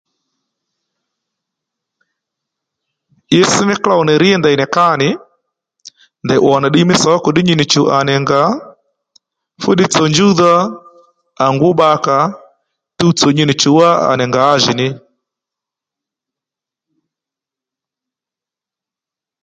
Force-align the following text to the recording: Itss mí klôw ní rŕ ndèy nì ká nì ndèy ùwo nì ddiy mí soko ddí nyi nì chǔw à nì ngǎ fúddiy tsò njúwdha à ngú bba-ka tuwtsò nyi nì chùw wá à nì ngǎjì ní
Itss 3.39 3.55
mí 3.67 3.73
klôw 3.83 4.01
ní 4.07 4.13
rŕ 4.23 4.29
ndèy 4.39 4.55
nì 4.59 4.65
ká 4.75 4.87
nì 5.01 5.09
ndèy 6.25 6.41
ùwo 6.45 6.57
nì 6.61 6.67
ddiy 6.69 6.85
mí 6.89 6.95
soko 7.03 7.27
ddí 7.31 7.41
nyi 7.45 7.55
nì 7.57 7.65
chǔw 7.71 7.87
à 7.97 7.99
nì 8.07 8.13
ngǎ 8.23 8.41
fúddiy 9.61 9.89
tsò 9.91 10.03
njúwdha 10.09 10.53
à 11.43 11.45
ngú 11.53 11.69
bba-ka 11.73 12.17
tuwtsò 12.97 13.27
nyi 13.35 13.43
nì 13.45 13.53
chùw 13.61 13.75
wá 13.79 13.89
à 14.09 14.11
nì 14.19 14.25
ngǎjì 14.29 14.73
ní 14.79 14.87